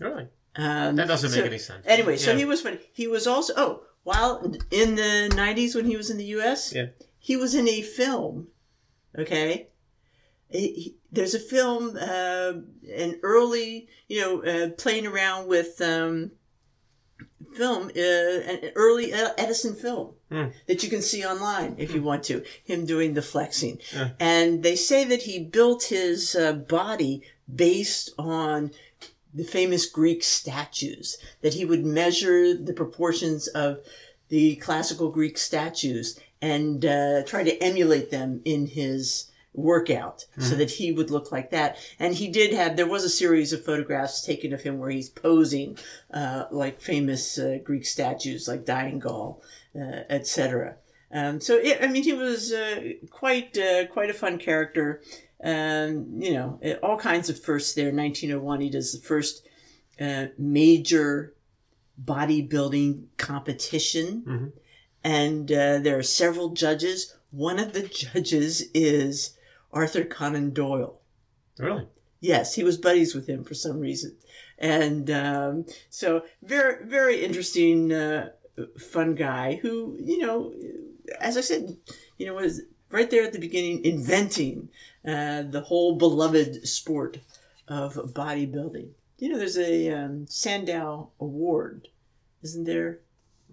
[0.00, 0.28] Really?
[0.56, 1.84] Um, That doesn't so- make any sense.
[1.86, 2.78] Anyway, so he was funny.
[2.92, 6.86] He was also oh, while in the '90s when he was in the U.S., Yeah.
[7.18, 8.48] he was in a film.
[9.18, 9.68] Okay,
[10.50, 12.52] He- he- there's a film, uh,
[12.92, 16.32] an early, you know, uh, playing around with um,
[17.54, 20.46] film, uh, an early Edison film Hmm.
[20.66, 22.42] that you can see online if you want to.
[22.64, 24.10] Him doing the flexing, Yeah.
[24.20, 27.22] and they say that he built his uh, body
[27.52, 28.70] based on
[29.32, 33.80] the famous Greek statues, that he would measure the proportions of
[34.28, 40.70] the classical Greek statues and uh, try to emulate them in his workout so that
[40.78, 41.76] he would look like that.
[41.98, 45.08] And he did have, there was a series of photographs taken of him where he's
[45.08, 45.78] posing
[46.12, 49.42] uh, like famous uh, Greek statues like Dying Gaul,
[49.80, 50.76] uh, etc.
[51.12, 52.80] Um, so, yeah, I mean, he was uh,
[53.10, 55.00] quite, uh, quite a fun character.
[55.42, 57.92] Um, you know, eh, all kinds of firsts there.
[57.92, 59.46] 1901, he does the first
[60.00, 61.32] uh, major
[62.02, 64.22] bodybuilding competition.
[64.26, 64.52] Mhm.
[65.04, 67.14] And uh, there are several judges.
[67.30, 67.82] One of the
[68.14, 69.36] judges is
[69.72, 70.98] Arthur Conan Doyle.
[71.58, 71.86] Really?
[72.20, 74.16] Yes, he was buddies with him for some reason.
[74.58, 78.30] And um, so, very, very interesting, uh,
[78.78, 80.54] fun guy who, you know,
[81.20, 81.76] as I said,
[82.16, 84.70] you know, was right there at the beginning inventing
[85.06, 87.18] uh, the whole beloved sport
[87.68, 88.88] of bodybuilding.
[89.18, 91.88] You know, there's a um, Sandow Award,
[92.42, 93.00] isn't there?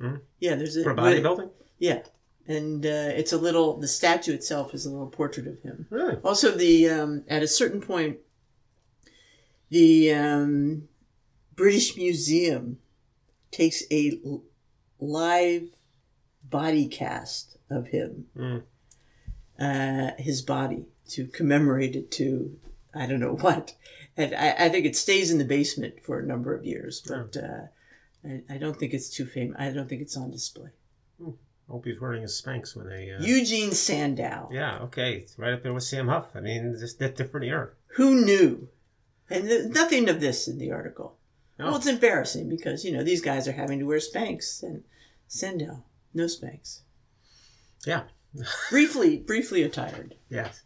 [0.02, 0.22] Mhm.
[0.40, 1.50] Yeah, there's a For bodybuilding?
[1.78, 2.04] Yeah,
[2.48, 3.78] and uh, it's a little.
[3.78, 5.86] The statue itself is a little portrait of him.
[5.90, 6.16] Really?
[6.24, 8.18] Also, the um, at a certain point,
[9.70, 10.88] the um,
[11.56, 12.80] British Museum
[13.52, 14.44] takes a l-
[15.00, 15.70] live
[16.44, 18.64] body cast of him, Mm.
[19.60, 22.58] uh, his body, to commemorate it to
[22.94, 23.76] I don't know what,
[24.18, 27.38] and I, I think it stays in the basement for a number of years, but
[27.38, 27.68] uh,
[28.26, 29.56] I, I don't think it's too famous.
[29.60, 30.70] I don't think it's on display.
[31.72, 33.12] I hope he's wearing his Spanx when they.
[33.12, 33.22] Uh...
[33.22, 34.50] Eugene Sandow.
[34.52, 35.16] Yeah, okay.
[35.16, 36.28] It's right up there with Sam Huff.
[36.36, 37.70] I mean, just that different era.
[37.96, 38.68] Who knew?
[39.30, 41.16] And th- nothing of this in the article.
[41.58, 41.68] No.
[41.68, 44.84] Well, it's embarrassing because, you know, these guys are having to wear Spanx and
[45.28, 46.82] Sandow, no Spanx.
[47.86, 48.04] Yeah.
[48.70, 50.16] briefly, briefly attired.
[50.30, 50.64] Yes.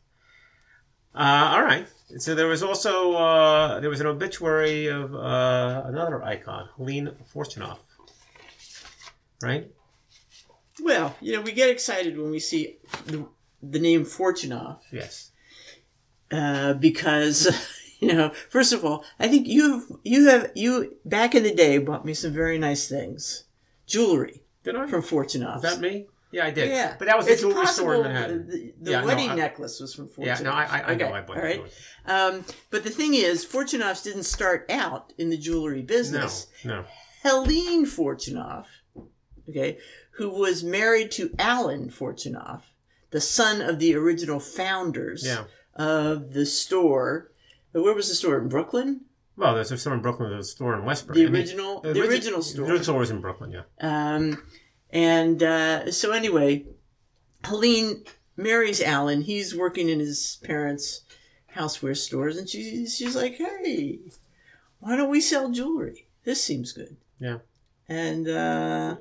[1.15, 1.87] Uh, all right.
[2.17, 7.77] So there was also uh, there was an obituary of uh, another icon, Helene Fortunoff.
[9.41, 9.71] Right?
[10.81, 13.25] Well, you know, we get excited when we see the,
[13.63, 15.31] the name Fortunoff Yes.
[16.31, 17.47] uh, because,
[17.99, 21.77] you know, first of all, I think you you have you back in the day
[21.77, 23.45] bought me some very nice things,
[23.87, 24.87] jewelry Did I?
[24.87, 25.57] from Fortunoff.
[25.57, 26.07] Is that me?
[26.31, 26.69] Yeah, I did.
[26.69, 28.47] Yeah, But that was the It's jewelry store in possible Manhattan.
[28.49, 30.25] The, the Yeah, no, wedding I- necklace was from Fortunoff.
[30.25, 31.63] Yeah, no, I, I, I know I bought all the
[32.05, 36.47] Um, but the thing is, Fortunoffs didn't start out in the jewelry business.
[36.65, 36.81] no.
[36.81, 36.85] no.
[37.23, 38.65] Helene Fortunoff,
[39.49, 39.77] okay,
[40.17, 42.61] who was married to Alan Fortunoff,
[43.11, 45.45] the son of the original founders Yeah.
[45.75, 47.31] of the store.
[47.75, 49.01] Uh, Where was the store in Brooklyn?
[49.37, 51.19] Well, there's a store in Brooklyn, there's a store in Westbury.
[51.21, 52.65] The I mean, original, the, origi- original store.
[52.67, 53.63] The original store was in Brooklyn, yeah.
[53.81, 54.43] Um,
[54.95, 56.65] and uh, so anyway,
[57.43, 58.05] Helene
[58.37, 59.21] marries Alan.
[59.21, 61.01] He's working in his parents'
[61.53, 63.99] houseware stores, and she's she's like, "Hey,
[64.79, 66.07] why don't we sell jewelry?
[66.23, 67.39] This seems good." Yeah.
[67.89, 68.95] And uh,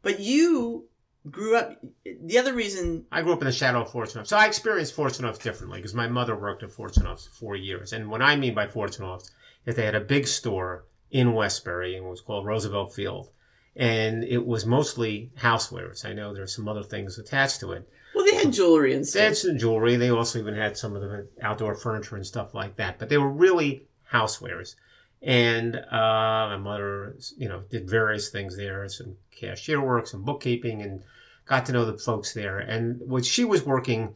[0.00, 0.86] but you
[1.30, 1.84] grew up.
[2.04, 4.26] The other reason, I grew up in the shadow of Fortunoff.
[4.26, 7.92] So I experienced Fortunoff differently because my mother worked at Fortunoff's for four years.
[7.92, 9.32] And what I mean by Fortunoff's
[9.66, 13.28] is they had a big store in Westbury and it was called Roosevelt Field.
[13.76, 16.04] And it was mostly housewares.
[16.04, 17.88] I know there there's some other things attached to it.
[18.14, 19.50] well, they had jewelry and They had stuff.
[19.50, 19.96] some jewelry.
[19.96, 22.98] They also even had some of the outdoor furniture and stuff like that.
[22.98, 24.74] But they were really housewares.
[25.22, 30.82] And uh, my mother, you know, did various things there, some cashier work, some bookkeeping,
[30.82, 31.02] and
[31.46, 32.58] got to know the folks there.
[32.58, 34.14] And when she was working,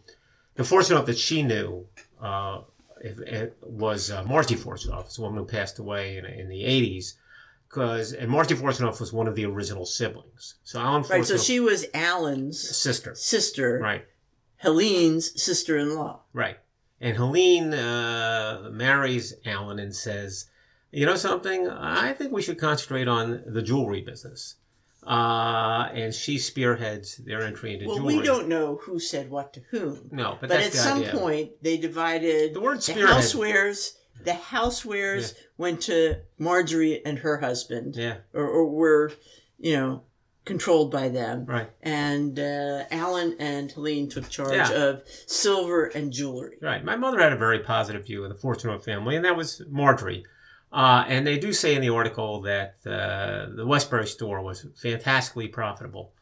[0.55, 1.87] the Fortunoff that she knew
[2.21, 2.61] uh,
[3.01, 7.15] it, it was uh, Marty Fortunoff, this woman who passed away in, in the 80s.
[7.73, 10.57] Because and Marty Fortunoff was one of the original siblings.
[10.63, 11.25] So Alan Right.
[11.25, 14.05] So she was Alan's sister, sister, right?
[14.57, 16.21] Helene's sister-in-law.
[16.35, 16.59] Right.
[17.01, 20.51] And Helene uh, marries Alan and says,
[20.91, 21.67] You know something?
[21.67, 24.57] I think we should concentrate on the jewelry business.
[25.05, 28.19] Uh, and she spearheads their entry into Well, jewelry.
[28.19, 30.11] we don't know who said what to whom.
[30.13, 31.13] No, but, But at some idea.
[31.13, 33.95] point, they divided The word spearhead- housewares
[34.25, 38.17] the housewares went to Marjorie and her husband, Yeah.
[38.33, 39.13] or, or were,
[39.59, 40.03] you know,
[40.45, 41.45] controlled by them.
[41.47, 41.71] Right.
[41.83, 44.71] And uh, Alan and Helene took charge Yeah.
[44.73, 46.57] of silver and jewelry.
[46.61, 46.85] Right.
[46.85, 50.25] My mother had a very positive view of the Fortunoff family, and that was Marjorie.
[50.73, 55.47] Uh, and they do say in the article that uh, the Westbury store was fantastically
[55.47, 56.13] profitable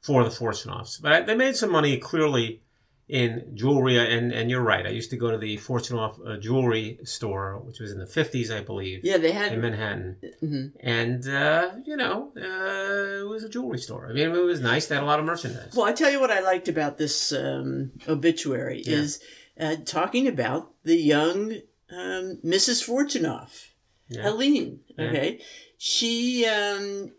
[0.00, 1.00] for the Fortunoffs.
[1.00, 2.60] But they made some money clearly
[3.08, 4.86] in jewelry, and, and you're right.
[4.86, 8.50] I used to go to the Fortunoff uh, jewelry store, which was in the 50s,
[8.50, 9.52] I believe, Yeah, they had.
[9.52, 9.60] in.
[9.60, 10.16] Manhattan.
[10.42, 10.72] mhm.
[10.80, 14.08] And, uh, you know, uh, it was a jewelry store.
[14.08, 14.86] I mean, it was nice.
[14.86, 15.72] They had a lot of merchandise.
[15.74, 18.96] Well, I tell you what I liked about this um, obituary Yeah.
[18.96, 19.20] is
[19.60, 21.52] uh, talking about the young
[21.90, 22.82] um, Mrs.
[22.88, 23.68] Fortunoff,
[24.08, 24.22] Yeah.
[24.22, 24.80] Helene.
[24.98, 25.04] Yeah.
[25.08, 25.40] Okay,
[25.76, 27.12] she um,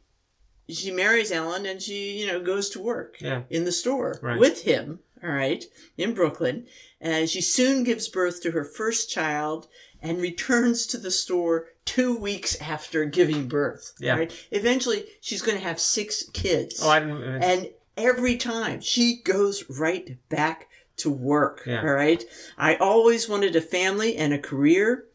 [0.68, 3.44] she marries Alan and she you know goes to work Yeah.
[3.52, 4.40] in the store Right.
[4.40, 5.00] with him.
[5.26, 5.66] All right,
[5.98, 6.68] in Brooklyn,
[7.02, 9.68] and she soon gives birth to her first child
[10.02, 13.94] and returns to the store two weeks after giving birth.
[14.00, 14.18] Yeah.
[14.18, 14.48] Right?
[14.52, 16.80] Eventually, she's going to have six kids.
[16.84, 17.24] Oh, I didn't.
[17.24, 21.64] And every time she goes right back to work.
[21.66, 21.82] Yeah.
[21.82, 22.24] All right.
[22.58, 25.06] I always wanted a family and a career,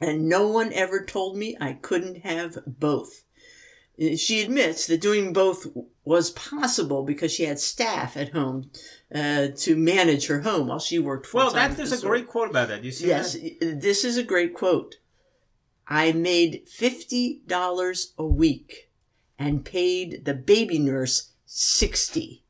[0.00, 3.24] and no one ever told me I couldn't have both.
[4.16, 5.66] She admits that doing both
[6.04, 8.70] was possible because she had staff at home
[9.14, 12.48] uh, to manage her home while she worked full well, that, there's a great quote
[12.48, 12.82] about that.
[12.82, 13.80] You see Yes, that?
[13.82, 14.96] this is a great quote.
[15.86, 18.90] I made fifty dollars a week
[19.38, 22.44] and paid the baby nurse sixty.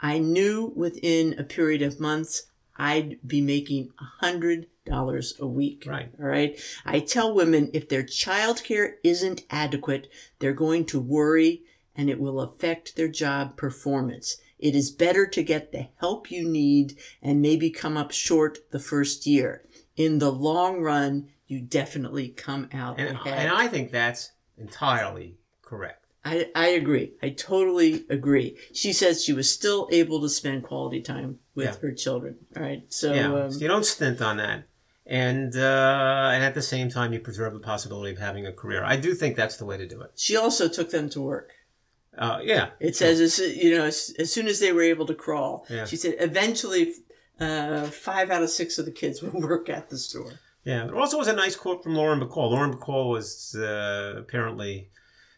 [0.00, 2.44] I knew within a period of months
[2.78, 5.84] I'd be making a hundred dollars a week.
[5.86, 6.10] Right.
[6.20, 6.58] All right.
[6.84, 11.62] I tell women if their childcare isn't adequate, they're going to worry
[11.96, 14.36] and it will affect their job performance.
[14.58, 18.78] It is better to get the help you need and maybe come up short the
[18.78, 19.64] first year.
[19.96, 23.38] In the long run, you definitely come out And, ahead.
[23.38, 25.96] and I think that's entirely correct.
[26.24, 27.12] I, I agree.
[27.22, 28.56] I totally agree.
[28.74, 31.76] She says she was still able to spend quality time with Yeah.
[31.80, 32.36] her children.
[32.56, 32.82] All right.
[32.88, 34.64] So, yeah, um, so you don't stint on that,
[35.10, 38.82] and uh, and at the same time you preserve the possibility of having a career.
[38.84, 40.12] I do think that's the way to do it.
[40.16, 41.50] she also took them to work.
[42.16, 45.14] Uh, yeah, It says, as, you know, as, as soon as they were able to
[45.14, 45.84] crawl, Yeah.
[45.86, 46.92] she said, eventually,
[47.38, 50.32] uh, five out of six of the kids would work at the store.
[50.64, 50.86] yeah.
[50.86, 52.50] There also was a nice quote from Lauren Bacall.
[52.50, 54.90] Lauren Bacall was uh, apparently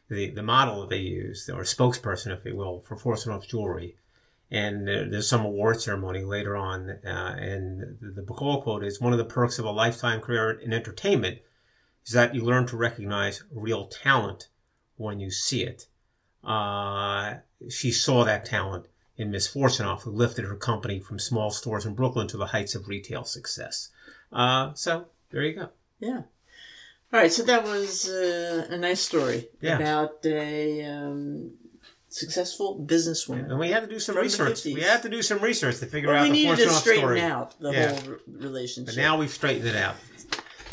[0.08, 3.96] the the model that they used, or spokesperson, if you will, for Fortunoff Jewelry.
[4.52, 9.18] And there's some award ceremony later on, uh, and the, Bacall quote is one of
[9.18, 11.38] the perks of a lifetime career in entertainment
[12.04, 14.48] is that you learn to recognize real talent
[14.96, 15.86] when you see it.
[16.44, 17.36] Uh,
[17.70, 21.94] she saw that talent in Miss Fortunoff, who lifted her company from small stores in
[21.94, 23.88] Brooklyn to the heights of retail success.
[24.30, 25.70] Uh, so there you go.
[25.98, 26.22] Yeah.
[27.10, 27.32] All right.
[27.32, 29.76] So that was uh, a nice story Yeah.
[29.76, 31.52] about a um,
[32.12, 33.48] successful businesswoman.
[33.50, 34.64] And we had to do some research.
[34.64, 37.20] We had to do some research to figure Well, out we needed to straighten story.
[37.20, 37.88] out the Yeah.
[37.92, 38.94] whole re- relationship.
[38.94, 39.96] But now we've straightened it out.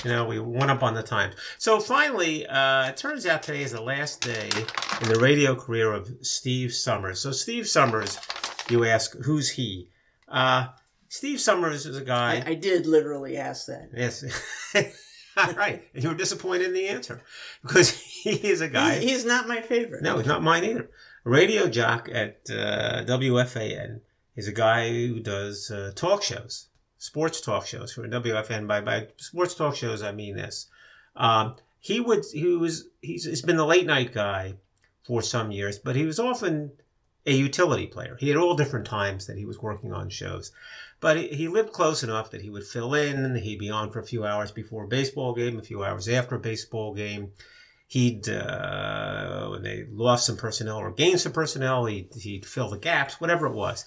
[0.03, 1.35] You know, we went up on the times.
[1.57, 4.49] So finally, uh, it turns out today is the last day
[5.01, 7.19] in the radio career of Steve Somers.
[7.19, 8.17] So Steve Somers,
[8.69, 9.89] you ask, who's he?
[10.29, 10.67] Uh,
[11.09, 12.43] Steve Somers is a guy.
[12.45, 13.89] I, I did literally ask that.
[13.95, 14.23] yes.
[15.37, 15.83] All right.
[15.93, 17.21] And you were disappointed in the answer
[17.61, 17.89] because
[18.23, 18.99] he is a guy.
[18.99, 20.01] He- he's not my favorite.
[20.03, 20.89] No, he's not mine either.
[21.25, 23.99] Radio jock at uh, WFAN
[24.35, 28.67] is a guy who does uh, talk shows, sports talk shows for WFAN.
[28.67, 30.67] By by sports talk shows, I mean this.
[31.17, 34.55] Um, he would he was he's, he's been the late night guy
[35.05, 36.71] for some years, but he was often
[37.25, 38.15] a utility player.
[38.17, 40.53] He had all different times that he was working on shows,
[41.01, 43.35] but he, he lived close enough that he would fill in.
[43.35, 46.35] He'd be on for a few hours before a baseball game, a few hours after
[46.35, 47.33] a baseball game
[47.89, 52.77] he'd uh, when they lost some personnel or gained some personnel, he'd, he'd fill the
[52.77, 53.85] gaps, whatever it was.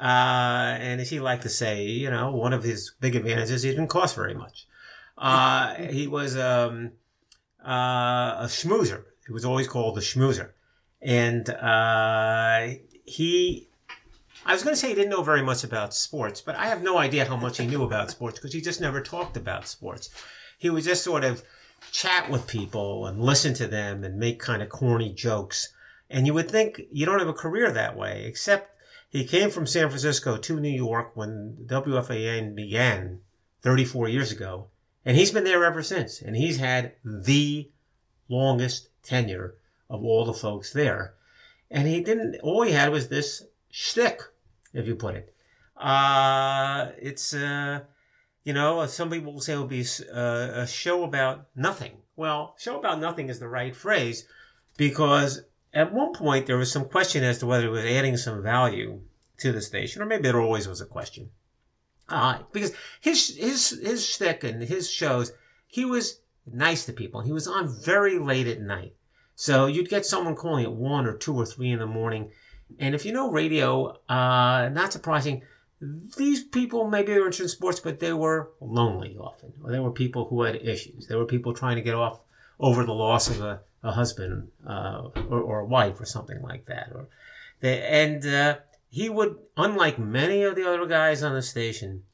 [0.00, 3.70] Uh, and as he liked to say, you know, one of his big advantages, he
[3.70, 4.66] didn't cost very much.
[5.16, 6.92] Uh, he was um,
[7.64, 9.04] uh, a schmoozer.
[9.26, 10.50] He was always called the schmoozer.
[11.02, 13.68] And uh, he,
[14.46, 16.82] I was going to say he didn't know very much about sports, but I have
[16.82, 20.08] no idea how much he knew about sports because he just never talked about sports.
[20.58, 21.42] He was just sort of
[21.92, 25.72] chat with people and listen to them and make kind of corny jokes.
[26.10, 28.78] And you would think you don't have a career that way, except
[29.08, 33.20] he came from San Francisco to New York when WFAN began
[33.62, 34.68] 34 years ago.
[35.04, 36.20] And he's been there ever since.
[36.20, 37.70] And he's had the
[38.28, 39.54] longest tenure
[39.88, 41.14] of all the folks there.
[41.70, 44.20] And he didn't, all he had was this shtick,
[44.72, 45.34] if you put it.
[45.76, 47.80] Uh, it's, uh,
[48.44, 51.96] You know, some people will say it will be uh, a show about nothing.
[52.14, 54.26] Well, show about nothing is the right phrase
[54.76, 55.42] because
[55.72, 59.00] at one point there was some question as to whether it was adding some value
[59.38, 61.30] to the station, or maybe there always was a question.
[62.08, 65.32] Uh, because his his his shtick and his shows,
[65.66, 67.22] he was nice to people.
[67.22, 68.94] He was on very late at night,
[69.34, 72.30] so you'd get someone calling at one or two or three in the morning,
[72.78, 75.42] and if you know radio, uh, not surprising,
[76.16, 79.90] these people maybe were interested in sports, but they were lonely often, or they were
[79.90, 81.06] people who had issues.
[81.06, 82.20] They were people trying to get off
[82.58, 86.66] over the loss of a, a husband uh, or, or, a wife or something like
[86.66, 86.90] that.
[86.94, 87.08] Or
[87.60, 88.58] they, and uh,
[88.88, 92.04] he would, unlike many of the other guys on the station,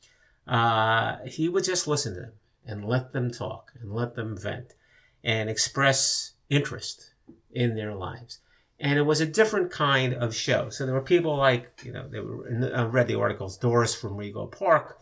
[0.46, 2.32] uh, he would just listen to them
[2.66, 4.74] and let them talk and let them vent
[5.22, 7.12] and express interest
[7.52, 8.40] in their lives
[8.80, 10.70] and it was a different kind of show.
[10.70, 13.58] So there were people like, you know, they were I read the articles.
[13.58, 14.98] Doris from Rego Park,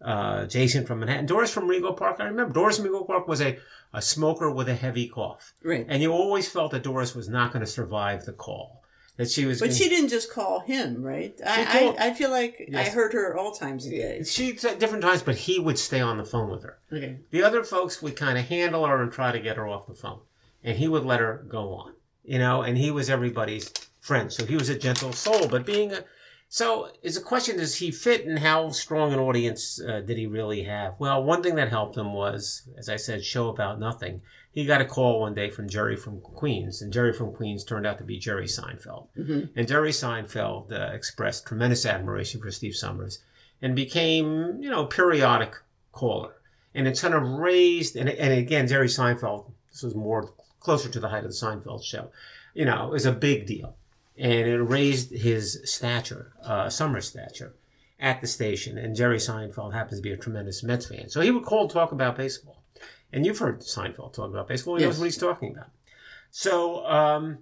[0.00, 1.26] uh, Jason from Manhattan.
[1.26, 2.16] Doris from Rego Park.
[2.20, 3.58] I remember Doris from Rego Park was a,
[3.92, 5.84] a smoker with a heavy cough, right?
[5.88, 8.84] And you always felt that Doris was not going to survive the call.
[9.16, 11.36] That she was, but she didn't just call him, right?
[11.44, 12.86] I, called, I, I feel like yes.
[12.86, 14.22] I heard her all times a day.
[14.22, 16.78] She different times, but he would stay on the phone with her.
[16.92, 17.18] Okay.
[17.32, 19.94] The other folks would kind of handle her and try to get her off the
[19.94, 20.20] phone,
[20.62, 21.94] and he would let her go on
[22.28, 24.32] you know, and he was everybody's friend.
[24.32, 25.48] So he was a gentle soul.
[25.48, 26.04] But being a
[26.50, 30.26] so is a question: Does he fit, and how strong an audience uh, did he
[30.26, 30.94] really have?
[30.98, 34.22] Well, one thing that helped him was, as I said, show about nothing.
[34.50, 37.86] He got a call one day from Jerry from Queens, and Jerry from Queens turned
[37.86, 39.08] out to be Jerry Seinfeld.
[39.16, 39.58] Mm-hmm.
[39.58, 43.18] And Jerry Seinfeld uh, expressed tremendous admiration for Steve Somers,
[43.60, 45.54] and became, you know, periodic
[45.92, 46.32] caller.
[46.74, 49.50] And it kind of raised, and, and again, Jerry Seinfeld.
[49.70, 50.32] This was more
[50.68, 52.10] closer to the height of the Seinfeld show,
[52.52, 53.74] you know, is a big deal.
[54.18, 57.54] And it raised his stature, uh, summer stature,
[57.98, 58.76] at the station.
[58.76, 61.08] And Jerry Seinfeld happens to be a tremendous Mets fan.
[61.08, 62.62] So he would call talk about baseball.
[63.14, 64.76] And you've heard Seinfeld talk about baseball.
[64.76, 64.88] He yes.
[64.88, 65.70] knows what he's talking about.
[66.32, 67.38] So um,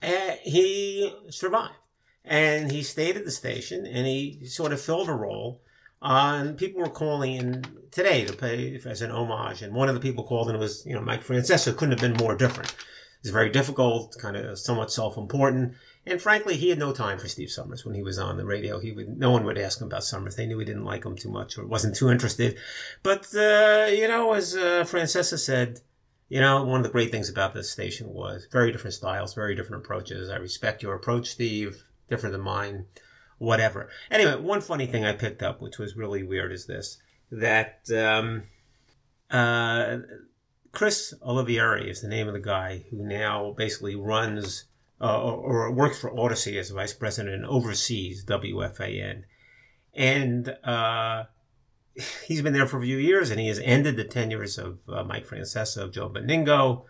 [0.00, 1.74] eh, he survived.
[2.24, 5.62] And he stayed at the station and he sort of filled a role
[6.04, 9.62] uh, and people were calling in today to pay as an homage.
[9.62, 12.00] And one of the people called and it was, you know, Mike Francesa couldn't have
[12.00, 12.74] been more different.
[13.20, 15.74] It's very difficult, kind of somewhat self-important.
[16.04, 18.78] And frankly, he had no time for Steve Somers when he was on the radio.
[18.78, 20.36] He would, no one would ask him about Somers.
[20.36, 22.58] They knew he didn't like him too much or wasn't too interested.
[23.02, 25.80] But, uh, you know, as uh, Francesa said,
[26.28, 29.54] you know, one of the great things about this station was very different styles, very
[29.54, 30.28] different approaches.
[30.28, 32.84] I respect your approach, Steve, different than mine
[33.38, 33.88] whatever.
[34.10, 36.98] Anyway, one funny thing I picked up, which was really weird, is this
[37.30, 38.44] that um,
[39.30, 39.98] uh,
[40.72, 44.64] Chris Oliviero is the name of the guy who now basically runs
[45.00, 49.24] uh, or, or, works for Audacy as vice president and oversees WFAN.
[49.92, 51.24] And uh,
[52.26, 55.04] he's been there for a few years and he has ended the tenures of uh,
[55.04, 56.84] Mike Francesa, of Joe Benigno,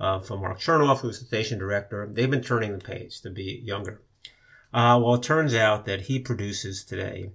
[0.00, 2.08] uh, from Mark Chernoff, who's the station director.
[2.10, 4.02] They've been turning the page to be younger.
[4.74, 7.30] Uh, well, it turns out that he produces today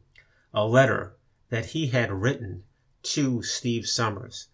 [0.53, 1.15] a letter
[1.49, 2.63] that he had written
[3.01, 4.49] to Steve Somers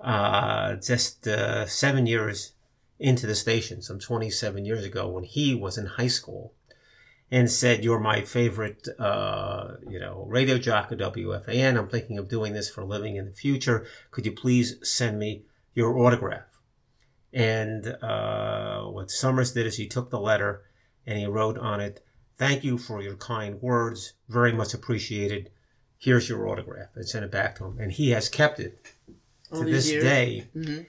[0.00, 2.52] uh, just uh, seven years
[3.00, 6.54] into the station, some 27 years ago, when he was in high school,
[7.28, 11.76] and said, "You're my favorite, uh, you know, radio jock at WFAN.
[11.76, 13.84] I'm thinking of doing this for a living in the future.
[14.12, 15.42] Could you please send me
[15.74, 16.60] your autograph?"
[17.32, 20.62] And uh, what Somers did is he took the letter
[21.04, 22.04] and he wrote on it
[22.38, 24.12] Thank you for your kind words.
[24.28, 25.50] Very much appreciated.
[25.98, 26.90] Here's your autograph.
[26.94, 27.78] And sent it back to him.
[27.80, 28.92] And he has kept it
[29.52, 30.04] to this years.
[30.04, 30.48] day.
[30.56, 30.82] Mm-hmm.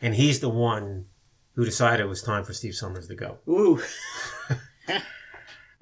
[0.00, 1.06] And he's the one
[1.54, 3.38] who decided it was time for Steve Somers to go.
[3.48, 3.80] Ooh.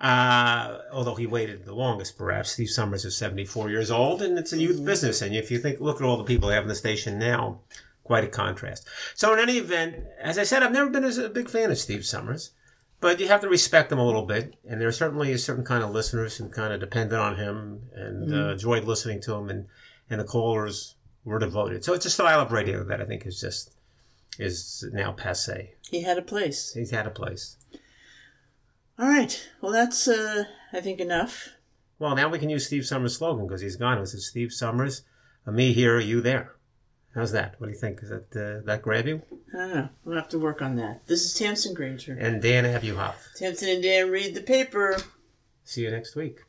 [0.01, 2.51] uh, although he waited the longest, perhaps.
[2.51, 4.87] Steve Somers is 74 years old, and it's a youth mm-hmm.
[4.87, 5.23] business.
[5.23, 7.61] And if you think, look at all the people they have in the station now,
[8.03, 8.87] quite a contrast.
[9.15, 12.05] So, in any event, as I said, I've never been a big fan of Steve
[12.05, 12.51] Somers.
[13.03, 15.65] But you have to respect him a little bit, and there are certainly a certain
[15.65, 18.33] kind of listeners who kind of depended on him and mm.
[18.33, 19.67] uh, enjoyed listening to him, and
[20.09, 20.95] and the callers
[21.25, 21.85] were devoted.
[21.85, 23.75] So it's a style of radio that I think is just
[24.39, 25.75] is now passe.
[25.91, 26.75] He had a place.
[26.75, 27.57] He's had a place.
[28.97, 29.49] All right.
[29.61, 31.49] Well, that's uh, I think enough.
[31.99, 33.99] Well, now we can use Steve Somers' slogan because he's gone.
[33.99, 35.03] It was Steve Somers,
[35.45, 36.53] me here, you there.
[37.15, 37.57] How's that?
[37.59, 38.03] What do you think?
[38.03, 39.21] Is that uh, that grab you?
[39.53, 39.89] I don't know.
[40.05, 41.07] We'll have to work on that.
[41.07, 42.17] This is Tamsin Granger.
[42.19, 43.15] And Dan Abuhoff.
[43.37, 44.97] Tamsin and Dan read the paper.
[45.65, 46.41] See you next week.